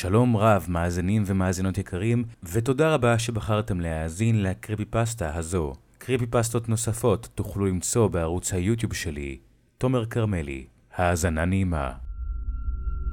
שלום 0.00 0.36
רב, 0.36 0.66
מאזינים 0.68 1.22
ומאזינות 1.26 1.78
יקרים, 1.78 2.24
ותודה 2.42 2.94
רבה 2.94 3.18
שבחרתם 3.18 3.80
להאזין 3.80 4.42
לקריפי 4.42 4.84
פסטה 4.84 5.34
הזו. 5.34 5.72
קריפי 5.98 6.26
פסטות 6.26 6.68
נוספות 6.68 7.28
תוכלו 7.34 7.66
למצוא 7.66 8.08
בערוץ 8.08 8.52
היוטיוב 8.52 8.94
שלי, 8.94 9.38
תומר 9.78 10.06
כרמלי. 10.06 10.66
האזנה 10.96 11.44
נעימה. 11.44 11.92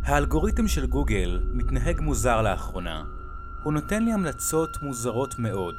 האלגוריתם 0.03 0.67
של 0.67 0.87
גוגל 0.87 1.43
מתנהג 1.53 1.99
מוזר 1.99 2.41
לאחרונה. 2.41 3.04
הוא 3.63 3.73
נותן 3.73 4.05
לי 4.05 4.13
המלצות 4.13 4.69
מוזרות 4.81 5.39
מאוד. 5.39 5.75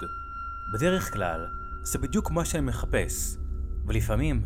בדרך 0.74 1.12
כלל, 1.12 1.46
זה 1.82 1.98
בדיוק 1.98 2.30
מה 2.30 2.44
שאני 2.44 2.66
מחפש, 2.66 3.36
ולפעמים 3.86 4.42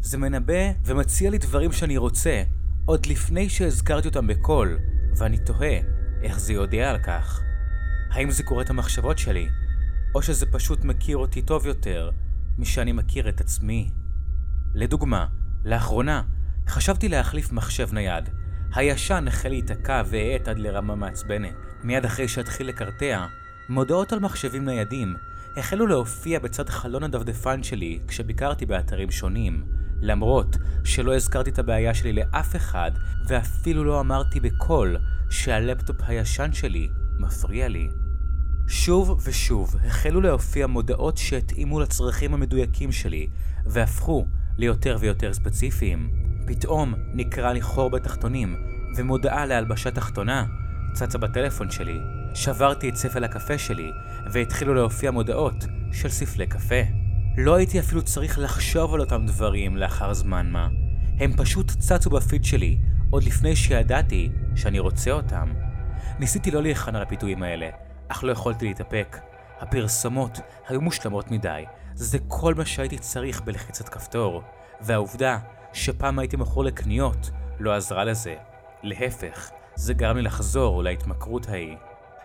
זה 0.00 0.18
מנבא 0.18 0.72
ומציע 0.84 1.30
לי 1.30 1.38
דברים 1.38 1.72
שאני 1.72 1.96
רוצה, 1.96 2.42
עוד 2.84 3.06
לפני 3.06 3.48
שהזכרתי 3.48 4.08
אותם 4.08 4.26
בקול, 4.26 4.78
ואני 5.18 5.38
תוהה 5.38 5.95
איך 6.22 6.40
זה 6.40 6.52
יודע 6.52 6.90
על 6.90 6.98
כך. 6.98 7.42
האם 8.10 8.30
זה 8.30 8.42
קורא 8.42 8.62
את 8.62 8.70
המחשבות 8.70 9.18
שלי, 9.18 9.48
או 10.14 10.22
שזה 10.22 10.46
פשוט 10.46 10.84
מכיר 10.84 11.16
אותי 11.16 11.42
טוב 11.42 11.66
יותר 11.66 12.10
משאני 12.58 12.92
מכיר 12.92 13.28
את 13.28 13.40
עצמי. 13.40 13.90
לדוגמה, 14.74 15.26
לאחרונה 15.64 16.22
חשבתי 16.68 17.08
להחליף 17.08 17.52
מחשב 17.52 17.92
נייד. 17.92 18.28
הישן 18.74 19.24
החל 19.28 19.48
להיתקע 19.48 20.02
והאט 20.06 20.48
עד 20.48 20.58
לרמה 20.58 20.94
מעצבנת. 20.94 21.54
מיד 21.84 22.04
אחרי 22.04 22.28
שהתחיל 22.28 22.68
לקרטע, 22.68 23.26
מודעות 23.68 24.12
על 24.12 24.18
מחשבים 24.18 24.64
ניידים 24.64 25.16
החלו 25.56 25.86
להופיע 25.86 26.38
בצד 26.38 26.68
חלון 26.68 27.02
הדפדפן 27.02 27.62
שלי 27.62 28.00
כשביקרתי 28.08 28.66
באתרים 28.66 29.10
שונים. 29.10 29.64
למרות 30.00 30.56
שלא 30.84 31.16
הזכרתי 31.16 31.50
את 31.50 31.58
הבעיה 31.58 31.94
שלי 31.94 32.12
לאף 32.12 32.56
אחד, 32.56 32.90
ואפילו 33.26 33.84
לא 33.84 34.00
אמרתי 34.00 34.40
בקול 34.40 34.96
שהלפטופ 35.30 35.96
הישן 36.06 36.52
שלי 36.52 36.88
מפריע 37.18 37.68
לי. 37.68 37.88
שוב 38.68 39.20
ושוב 39.24 39.76
החלו 39.84 40.20
להופיע 40.20 40.66
מודעות 40.66 41.16
שהתאימו 41.16 41.80
לצרכים 41.80 42.34
המדויקים 42.34 42.92
שלי, 42.92 43.26
והפכו 43.66 44.26
ליותר 44.58 44.96
ויותר 45.00 45.32
ספציפיים. 45.34 46.10
פתאום 46.46 46.94
נקרא 47.14 47.52
לי 47.52 47.62
חור 47.62 47.90
בתחתונים, 47.90 48.56
ומודעה 48.96 49.46
להלבשה 49.46 49.90
תחתונה 49.90 50.44
צצה 50.94 51.18
בטלפון 51.18 51.70
שלי. 51.70 51.98
שברתי 52.34 52.88
את 52.88 52.96
ספל 52.96 53.24
הקפה 53.24 53.58
שלי, 53.58 53.90
והתחילו 54.32 54.74
להופיע 54.74 55.10
מודעות 55.10 55.64
של 55.92 56.08
ספלי 56.08 56.46
קפה. 56.46 56.82
לא 57.36 57.54
הייתי 57.54 57.80
אפילו 57.80 58.02
צריך 58.02 58.38
לחשוב 58.38 58.94
על 58.94 59.00
אותם 59.00 59.26
דברים 59.26 59.76
לאחר 59.76 60.14
זמן 60.14 60.50
מה. 60.50 60.68
הם 61.18 61.36
פשוט 61.36 61.70
צצו 61.70 62.10
בפיד 62.10 62.44
שלי, 62.44 62.78
עוד 63.10 63.24
לפני 63.24 63.56
שידעתי 63.56 64.30
שאני 64.56 64.78
רוצה 64.78 65.10
אותם. 65.10 65.52
ניסיתי 66.18 66.50
לא 66.50 66.62
להיכנע 66.62 67.00
לפיתויים 67.00 67.42
האלה, 67.42 67.68
אך 68.08 68.24
לא 68.24 68.32
יכולתי 68.32 68.66
להתאפק. 68.66 69.16
הפרסומות 69.60 70.40
היו 70.68 70.80
מושלמות 70.80 71.30
מדי, 71.30 71.64
זה 71.94 72.18
כל 72.28 72.54
מה 72.54 72.64
שהייתי 72.64 72.98
צריך 72.98 73.40
בלחיצת 73.40 73.88
כפתור. 73.88 74.42
והעובדה 74.80 75.38
שפעם 75.72 76.18
הייתי 76.18 76.36
מכור 76.36 76.64
לקניות 76.64 77.30
לא 77.58 77.74
עזרה 77.74 78.04
לזה. 78.04 78.34
להפך, 78.82 79.50
זה 79.74 79.94
גרם 79.94 80.16
לי 80.16 80.22
לחזור 80.22 80.82
להתמכרות 80.82 81.48
ההיא. 81.48 81.76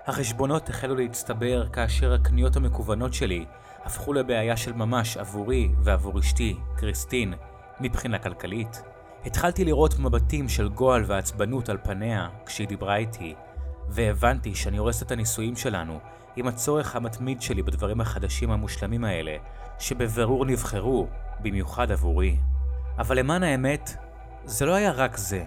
החשבונות 0.08 0.70
החלו 0.70 0.96
להצטבר 0.96 1.68
כאשר 1.70 2.14
הקניות 2.14 2.56
המקוונות 2.56 3.14
שלי 3.14 3.46
הפכו 3.84 4.14
לבעיה 4.14 4.58
של 4.58 4.74
ממש 4.74 5.18
עבורי 5.18 5.72
ועבור 5.80 6.20
אשתי, 6.20 6.56
קריסטין, 6.78 7.34
מבחינה 7.80 8.20
כלכלית. 8.20 8.82
התחלתי 9.26 9.66
לראות 9.66 10.00
מבטים 10.00 10.50
של 10.50 10.70
גועל 10.70 11.04
ועצבנות 11.08 11.70
על 11.70 11.78
פניה 11.84 12.30
כשהיא 12.46 12.68
דיברה 12.68 12.96
איתי, 12.96 13.36
והבנתי 13.90 14.56
שאני 14.56 14.78
הורס 14.78 15.04
את 15.04 15.12
הנישואים 15.12 15.56
שלנו 15.56 16.00
עם 16.36 16.48
הצורך 16.48 16.96
המתמיד 16.96 17.42
שלי 17.42 17.64
בדברים 17.64 18.02
החדשים 18.02 18.52
המושלמים 18.52 19.04
האלה, 19.04 19.36
שבבירור 19.80 20.46
נבחרו 20.46 21.08
במיוחד 21.40 21.92
עבורי. 21.92 22.38
אבל 22.98 23.20
למען 23.20 23.44
האמת, 23.44 23.96
זה 24.46 24.66
לא 24.66 24.74
היה 24.74 24.92
רק 24.92 25.18
זה. 25.18 25.44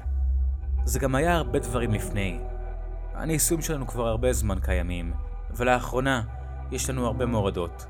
זה 0.85 0.99
גם 0.99 1.15
היה 1.15 1.37
הרבה 1.37 1.59
דברים 1.59 1.93
לפני. 1.93 2.39
הנישואים 3.15 3.63
שלנו 3.63 3.87
כבר 3.87 4.07
הרבה 4.07 4.33
זמן 4.33 4.59
קיימים, 4.61 5.13
ולאחרונה 5.51 6.23
יש 6.71 6.91
לנו 6.91 7.07
הרבה 7.07 7.27
מורדות. 7.27 7.87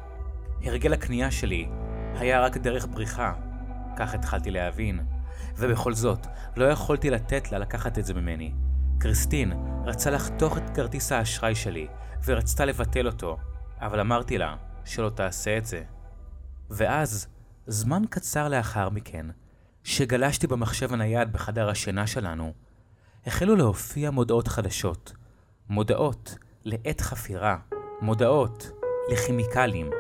הרגל 0.65 0.93
הקנייה 0.93 1.31
שלי 1.31 1.69
היה 2.15 2.41
רק 2.41 2.57
דרך 2.57 2.87
בריחה, 2.87 3.33
כך 3.97 4.15
התחלתי 4.15 4.51
להבין. 4.51 5.14
ובכל 5.57 5.95
זאת, 5.95 6.27
לא 6.57 6.65
יכולתי 6.65 7.11
לתת 7.11 7.53
לה 7.53 7.59
לקחת 7.59 7.99
את 7.99 8.05
זה 8.05 8.15
ממני. 8.15 8.53
קריסטין 8.99 9.53
רצה 9.85 10.11
לחתוך 10.11 10.59
את 10.59 10.71
כרטיס 10.75 11.13
האשראי 11.13 11.55
שלי, 11.55 11.87
ורצתה 12.25 12.65
לבטל 12.65 13.07
אותו, 13.07 13.37
אבל 13.81 14.01
אמרתי 14.01 14.39
לה 14.39 14.57
שלא 14.85 15.11
תעשה 15.11 15.59
את 15.59 15.65
זה. 15.65 15.83
ואז, 16.71 17.27
זמן 17.67 18.03
קצר 18.11 18.49
לאחר 18.49 18.89
מכן, 18.89 19.27
שגלשתי 19.85 20.47
במחשב 20.47 20.93
הנייד 20.93 21.33
בחדר 21.33 21.69
השינה 21.69 22.07
שלנו, 22.07 22.53
החלו 23.27 23.57
להופיע 23.57 24.11
מודעות 24.11 24.49
חדשות. 24.49 25.13
מודעות 25.69 26.39
לעת 26.65 27.01
חפירה, 27.01 27.57
מודעות 28.01 28.71
לכימיקלים, 29.13 29.91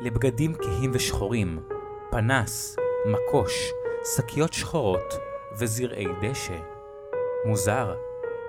לבגדים 0.00 0.54
כהים 0.54 0.90
ושחורים, 0.94 1.62
פנס, 2.10 2.76
מקוש, 3.06 3.52
שקיות 4.04 4.52
שחורות 4.52 5.14
וזרעי 5.58 6.06
דשא. 6.22 6.58
מוזר, 7.44 7.94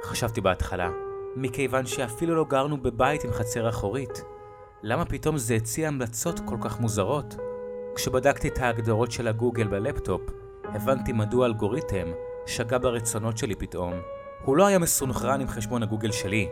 חשבתי 0.03 0.41
בהתחלה, 0.41 0.89
מכיוון 1.35 1.85
שאפילו 1.85 2.35
לא 2.35 2.45
גרנו 2.45 2.77
בבית 2.77 3.23
עם 3.23 3.31
חצר 3.31 3.69
אחורית. 3.69 4.23
למה 4.83 5.05
פתאום 5.05 5.37
זה 5.37 5.55
הציע 5.55 5.87
המלצות 5.87 6.39
כל 6.45 6.57
כך 6.61 6.79
מוזרות? 6.79 7.35
כשבדקתי 7.95 8.47
את 8.47 8.57
ההגדרות 8.57 9.11
של 9.11 9.27
הגוגל 9.27 9.67
בלפטופ, 9.67 10.21
הבנתי 10.63 11.13
מדוע 11.13 11.45
האלגוריתם 11.45 12.07
שגה 12.45 12.77
ברצונות 12.77 13.37
שלי 13.37 13.55
פתאום. 13.55 13.93
הוא 14.43 14.57
לא 14.57 14.65
היה 14.67 14.79
מסונכרן 14.79 15.41
עם 15.41 15.47
חשבון 15.47 15.83
הגוגל 15.83 16.11
שלי. 16.11 16.49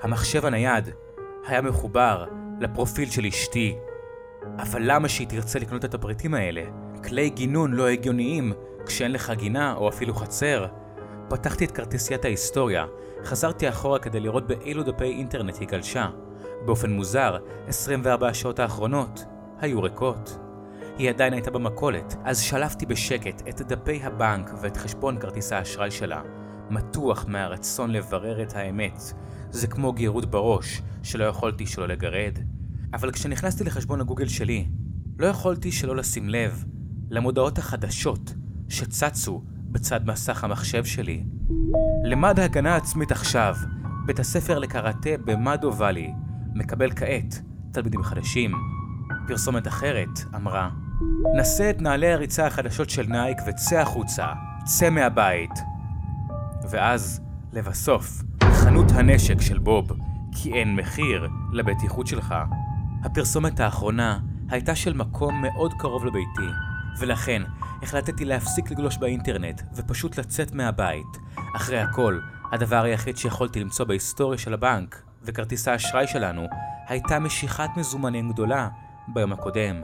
המחשב 0.00 0.46
הנייד 0.46 0.88
היה 1.46 1.62
מחובר 1.62 2.24
לפרופיל 2.60 3.10
של 3.10 3.26
אשתי. 3.26 3.76
אבל 4.58 4.80
למה 4.84 5.08
שהיא 5.08 5.28
תרצה 5.28 5.58
לקנות 5.58 5.84
את 5.84 5.94
הפריטים 5.94 6.34
האלה? 6.34 6.62
כלי 7.04 7.30
גינון 7.30 7.72
לא 7.72 7.88
הגיוניים 7.88 8.52
כשאין 8.86 9.12
לך 9.12 9.30
גינה 9.30 9.74
או 9.74 9.88
אפילו 9.88 10.14
חצר. 10.14 10.66
פתחתי 11.28 11.64
את 11.64 11.70
כרטיסיית 11.70 12.24
ההיסטוריה, 12.24 12.86
חזרתי 13.24 13.68
אחורה 13.68 13.98
כדי 13.98 14.20
לראות 14.20 14.46
באילו 14.46 14.82
דפי 14.82 15.04
אינטרנט 15.04 15.60
היא 15.60 15.68
גלשה. 15.68 16.08
באופן 16.64 16.90
מוזר, 16.90 17.36
24 17.66 18.28
השעות 18.28 18.58
האחרונות 18.58 19.24
היו 19.58 19.82
ריקות. 19.82 20.38
היא 20.98 21.10
עדיין 21.10 21.32
הייתה 21.32 21.50
במכולת, 21.50 22.16
אז 22.24 22.40
שלפתי 22.40 22.86
בשקט 22.86 23.42
את 23.48 23.62
דפי 23.62 24.00
הבנק 24.02 24.50
ואת 24.60 24.76
חשבון 24.76 25.20
כרטיס 25.20 25.52
האשראי 25.52 25.90
שלה. 25.90 26.22
מתוח 26.70 27.24
מהרצון 27.28 27.90
לברר 27.90 28.42
את 28.42 28.56
האמת. 28.56 29.00
זה 29.50 29.66
כמו 29.66 29.92
גירות 29.92 30.30
בראש, 30.30 30.82
שלא 31.02 31.24
יכולתי 31.24 31.66
שלא 31.66 31.88
לגרד. 31.88 32.38
אבל 32.94 33.10
כשנכנסתי 33.12 33.64
לחשבון 33.64 34.00
הגוגל 34.00 34.28
שלי, 34.28 34.68
לא 35.18 35.26
יכולתי 35.26 35.72
שלא 35.72 35.96
לשים 35.96 36.28
לב 36.28 36.64
למודעות 37.12 37.58
החדשות 37.58 38.34
שצצו 38.68 39.42
בצד 39.70 40.06
מסך 40.06 40.44
המחשב 40.44 40.84
שלי. 40.84 41.24
למד 42.04 42.40
הגנה 42.40 42.76
עצמית 42.76 43.12
עכשיו, 43.12 43.54
בית 44.06 44.20
הספר 44.20 44.58
לקראטה 44.58 45.10
במאדו 45.24 45.72
ואלי, 45.76 46.12
מקבל 46.54 46.90
כעת 46.90 47.42
תלמידים 47.72 48.02
חדשים. 48.02 48.52
פרסומת 49.26 49.66
אחרת 49.66 50.24
אמרה, 50.34 50.70
נשא 51.34 51.70
את 51.70 51.82
נעלי 51.82 52.12
הריצה 52.12 52.46
החדשות 52.46 52.90
של 52.90 53.06
נייק 53.06 53.38
וצא 53.46 53.80
החוצה, 53.80 54.26
צא 54.64 54.90
מהבית. 54.90 55.58
ואז, 56.70 57.20
לבסוף, 57.52 58.22
חנות 58.44 58.86
הנשק 58.90 59.40
של 59.40 59.58
בוב, 59.58 59.92
כי 60.32 60.52
אין 60.52 60.76
מחיר 60.76 61.28
לבטיחות 61.52 62.06
שלך. 62.06 62.34
הפרסומת 63.04 63.60
האחרונה 63.60 64.18
הייתה 64.48 64.74
של 64.74 64.92
מקום 64.92 65.42
מאוד 65.42 65.72
קרוב 65.78 66.04
לביתי, 66.04 66.71
ולכן 66.98 67.42
החלטתי 67.82 68.24
להפסיק 68.24 68.70
לגלוש 68.70 68.96
באינטרנט 68.96 69.62
ופשוט 69.74 70.18
לצאת 70.18 70.52
מהבית. 70.52 71.18
אחרי 71.56 71.80
הכל, 71.80 72.20
הדבר 72.52 72.82
היחיד 72.84 73.16
שיכולתי 73.16 73.60
למצוא 73.60 73.84
בהיסטוריה 73.84 74.38
של 74.38 74.54
הבנק 74.54 75.02
וכרטיס 75.22 75.68
האשראי 75.68 76.06
שלנו 76.06 76.46
הייתה 76.88 77.18
משיכת 77.18 77.68
מזומנים 77.76 78.32
גדולה 78.32 78.68
ביום 79.08 79.32
הקודם. 79.32 79.82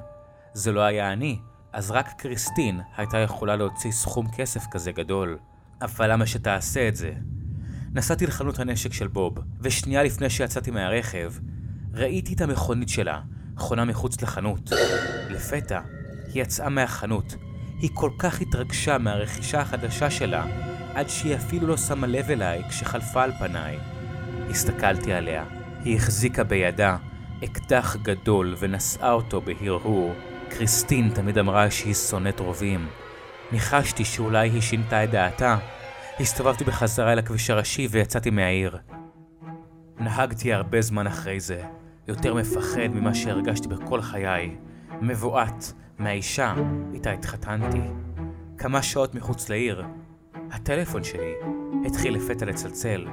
זה 0.52 0.72
לא 0.72 0.80
היה 0.80 1.12
אני, 1.12 1.38
אז 1.72 1.90
רק 1.90 2.08
קריסטין 2.18 2.80
הייתה 2.96 3.18
יכולה 3.18 3.56
להוציא 3.56 3.92
סכום 3.92 4.26
כסף 4.36 4.66
כזה 4.70 4.92
גדול. 4.92 5.38
אבל 5.82 6.12
למה 6.12 6.26
שתעשה 6.26 6.88
את 6.88 6.96
זה? 6.96 7.12
נסעתי 7.92 8.26
לחנות 8.26 8.58
הנשק 8.58 8.92
של 8.92 9.08
בוב, 9.08 9.38
ושנייה 9.60 10.02
לפני 10.02 10.30
שיצאתי 10.30 10.70
מהרכב, 10.70 11.32
ראיתי 11.94 12.34
את 12.34 12.40
המכונית 12.40 12.88
שלה, 12.88 13.20
חונה 13.56 13.84
מחוץ 13.84 14.22
לחנות. 14.22 14.70
לפתע, 15.30 15.80
היא 16.34 16.42
יצאה 16.42 16.68
מהחנות. 16.68 17.36
היא 17.78 17.90
כל 17.94 18.10
כך 18.18 18.40
התרגשה 18.40 18.98
מהרכישה 18.98 19.60
החדשה 19.60 20.10
שלה, 20.10 20.44
עד 20.94 21.08
שהיא 21.08 21.36
אפילו 21.36 21.66
לא 21.66 21.76
שמה 21.76 22.06
לב 22.06 22.30
אליי 22.30 22.62
כשחלפה 22.68 23.22
על 23.22 23.32
פניי. 23.38 23.78
הסתכלתי 24.50 25.12
עליה. 25.12 25.44
היא 25.84 25.96
החזיקה 25.96 26.44
בידה 26.44 26.96
אקדח 27.44 27.96
גדול 27.96 28.54
ונשאה 28.58 29.12
אותו 29.12 29.40
בהרהור. 29.40 30.14
קריסטין 30.48 31.10
תמיד 31.14 31.38
אמרה 31.38 31.70
שהיא 31.70 31.94
שונאת 31.94 32.40
רובים. 32.40 32.88
ניחשתי 33.52 34.04
שאולי 34.04 34.50
היא 34.50 34.60
שינתה 34.60 35.04
את 35.04 35.10
דעתה. 35.10 35.58
הסתובבתי 36.20 36.64
בחזרה 36.64 37.12
אל 37.12 37.18
הכביש 37.18 37.50
הראשי 37.50 37.88
ויצאתי 37.90 38.30
מהעיר. 38.30 38.78
נהגתי 40.00 40.52
הרבה 40.52 40.80
זמן 40.80 41.06
אחרי 41.06 41.40
זה, 41.40 41.62
יותר 42.08 42.34
מפחד 42.34 42.88
ממה 42.94 43.14
שהרגשתי 43.14 43.68
בכל 43.68 44.02
חיי, 44.02 44.56
מבועת 45.00 45.72
מהאישה 45.98 46.54
איתה 46.94 47.10
התחתנתי. 47.10 47.82
כמה 48.58 48.82
שעות 48.82 49.14
מחוץ 49.14 49.48
לעיר, 49.48 49.84
הטלפון 50.50 51.04
שלי 51.04 51.32
התחיל 51.86 52.14
לפתע 52.14 52.46
לצלצל. 52.46 53.06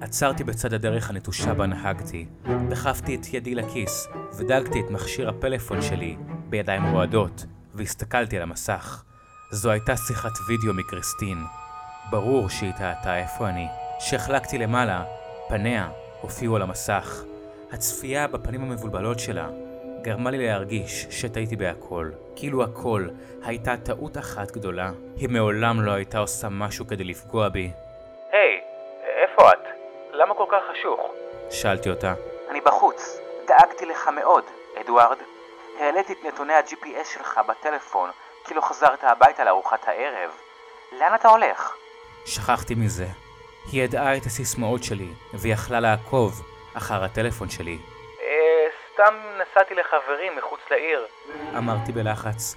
עצרתי 0.00 0.44
בצד 0.44 0.74
הדרך 0.74 1.10
הנטושה 1.10 1.54
בה 1.54 1.66
נהגתי, 1.66 2.26
דחפתי 2.68 3.14
את 3.14 3.34
ידי 3.34 3.54
לכיס 3.54 4.08
ודגתי 4.38 4.80
את 4.80 4.90
מכשיר 4.90 5.28
הפלאפון 5.28 5.82
שלי 5.82 6.16
בידיים 6.48 6.84
רועדות 6.84 7.46
והסתכלתי 7.74 8.36
על 8.36 8.42
המסך. 8.42 9.04
זו 9.50 9.70
הייתה 9.70 9.96
שיחת 9.96 10.32
וידאו 10.48 10.74
מקריסטין. 10.74 11.38
ברור 12.10 12.48
שהיא 12.48 12.72
טעתה 12.72 13.18
איפה 13.18 13.48
אני. 13.48 13.66
כשהחלקתי 13.98 14.58
למעלה, 14.58 15.04
פניה 15.48 15.90
הופיעו 16.20 16.56
על 16.56 16.62
המסך. 16.62 17.22
הצפייה 17.72 18.28
בפנים 18.28 18.62
המבולבלות 18.62 19.18
שלה 19.18 19.48
גרמה 20.02 20.30
לי 20.30 20.46
להרגיש 20.46 21.06
שטעיתי 21.10 21.56
בהכל. 21.56 22.10
כאילו 22.36 22.64
הכל 22.64 23.08
הייתה 23.44 23.76
טעות 23.76 24.18
אחת 24.18 24.50
גדולה. 24.50 24.90
היא 25.16 25.28
מעולם 25.28 25.80
לא 25.80 25.92
הייתה 25.92 26.18
עושה 26.18 26.48
משהו 26.48 26.86
כדי 26.86 27.04
לפגוע 27.04 27.48
בי. 27.48 27.70
היי, 28.32 28.60
hey, 28.60 29.06
איפה 29.22 29.52
את? 29.52 29.58
למה 30.12 30.34
כל 30.34 30.44
כך 30.50 30.62
חשוך? 30.70 31.00
שאלתי 31.50 31.90
אותה. 31.90 32.14
אני 32.50 32.60
בחוץ. 32.60 33.20
דאגתי 33.48 33.86
לך 33.86 34.08
מאוד, 34.08 34.44
אדוארד. 34.80 35.16
העליתי 35.80 36.12
את 36.12 36.18
נתוני 36.24 36.52
ה-GPS 36.52 37.14
שלך 37.14 37.40
בטלפון, 37.48 38.10
כי 38.44 38.54
לא 38.54 38.60
חזרת 38.60 39.04
הביתה 39.04 39.44
לארוחת 39.44 39.88
הערב. 39.88 40.30
לאן 40.92 41.14
אתה 41.14 41.28
הולך? 41.28 41.76
שכחתי 42.24 42.74
מזה. 42.74 43.06
היא 43.72 43.82
ידעה 43.82 44.16
את 44.16 44.26
הסיסמאות 44.26 44.84
שלי, 44.84 45.08
ויכלה 45.34 45.80
לעקוב 45.80 46.42
אחר 46.74 47.04
הטלפון 47.04 47.50
שלי. 47.50 47.78
סתם 48.94 49.14
נסעתי 49.34 49.74
לחברים 49.74 50.32
מחוץ 50.38 50.60
לעיר. 50.70 51.06
אמרתי 51.58 51.92
בלחץ. 51.92 52.56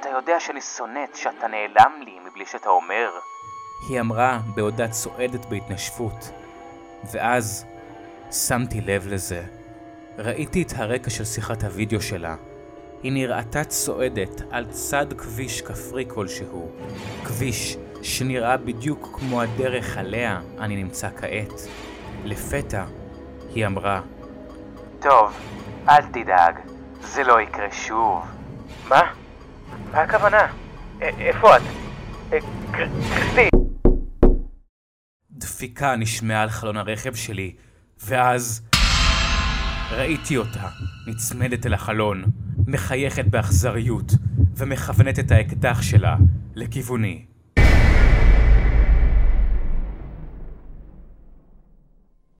אתה 0.00 0.08
יודע 0.08 0.40
שאני 0.40 0.60
שונאת 0.60 1.16
שאתה 1.16 1.46
נעלם 1.48 2.02
לי 2.04 2.18
מבלי 2.26 2.46
שאתה 2.46 2.68
אומר. 2.68 3.10
היא 3.88 4.00
אמרה 4.00 4.38
בעודה 4.54 4.88
צועדת 4.88 5.46
בהתנשפות. 5.46 6.30
ואז 7.12 7.66
שמתי 8.30 8.80
לב 8.80 9.06
לזה. 9.06 9.42
ראיתי 10.18 10.62
את 10.62 10.72
הרקע 10.76 11.10
של 11.10 11.24
שיחת 11.24 11.62
הוידאו 11.62 12.00
שלה. 12.00 12.36
היא 13.02 13.12
נראתה 13.12 13.64
צועדת 13.64 14.42
על 14.50 14.66
צד 14.70 15.06
כביש 15.18 15.62
כפרי 15.62 16.04
כלשהו. 16.14 16.72
כביש 17.24 17.76
שנראה 18.02 18.56
בדיוק 18.56 19.08
כמו 19.18 19.42
הדרך 19.42 19.98
עליה 19.98 20.40
אני 20.58 20.76
נמצא 20.76 21.08
כעת. 21.16 21.52
לפתע 22.24 22.84
היא 23.54 23.66
אמרה, 23.66 24.00
טוב, 25.00 25.40
אל 25.88 26.02
תדאג, 26.02 26.54
זה 27.00 27.22
לא 27.24 27.40
יקרה 27.40 27.72
שוב. 27.72 28.24
מה? 28.88 29.00
מה 29.92 30.00
הכוונה? 30.00 30.46
איפה 31.00 31.56
את? 31.56 31.62
קריסטי! 32.70 33.48
דפיקה 35.30 35.96
נשמעה 35.96 36.42
על 36.42 36.50
חלון 36.50 36.76
הרכב 36.76 37.14
שלי, 37.14 37.56
ואז 38.04 38.62
ראיתי 39.90 40.36
אותה 40.36 40.68
נצמדת 41.06 41.66
אל 41.66 41.74
החלון, 41.74 42.24
מחייכת 42.66 43.24
באכזריות, 43.24 44.12
ומכוונת 44.56 45.18
את 45.18 45.30
האקדח 45.30 45.82
שלה 45.82 46.16
לכיווני. 46.54 47.27